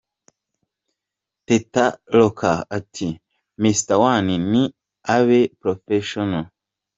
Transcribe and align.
Tete 1.45 1.83
Roca 2.17 2.53
ati: 2.77 3.09
"Mr 3.61 3.95
One 4.13 4.33
ni 4.51 4.63
abe 5.15 5.41
Professionel". 5.61 6.45